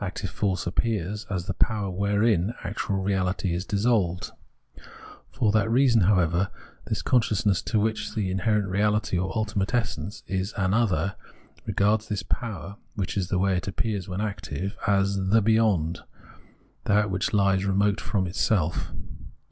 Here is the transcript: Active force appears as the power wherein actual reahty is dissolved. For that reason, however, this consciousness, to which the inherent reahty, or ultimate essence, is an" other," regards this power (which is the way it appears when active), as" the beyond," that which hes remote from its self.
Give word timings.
Active 0.00 0.30
force 0.30 0.66
appears 0.66 1.26
as 1.30 1.46
the 1.46 1.54
power 1.54 1.90
wherein 1.90 2.54
actual 2.64 2.96
reahty 3.04 3.54
is 3.54 3.64
dissolved. 3.64 4.32
For 5.30 5.52
that 5.52 5.70
reason, 5.70 6.00
however, 6.00 6.50
this 6.86 7.02
consciousness, 7.02 7.62
to 7.62 7.78
which 7.78 8.16
the 8.16 8.32
inherent 8.32 8.68
reahty, 8.68 9.16
or 9.16 9.30
ultimate 9.36 9.72
essence, 9.72 10.24
is 10.26 10.52
an" 10.56 10.74
other," 10.74 11.14
regards 11.66 12.08
this 12.08 12.24
power 12.24 12.78
(which 12.96 13.16
is 13.16 13.28
the 13.28 13.38
way 13.38 13.56
it 13.56 13.68
appears 13.68 14.08
when 14.08 14.20
active), 14.20 14.76
as" 14.88 15.28
the 15.28 15.40
beyond," 15.40 16.00
that 16.86 17.08
which 17.08 17.30
hes 17.30 17.64
remote 17.64 18.00
from 18.00 18.26
its 18.26 18.40
self. 18.40 18.90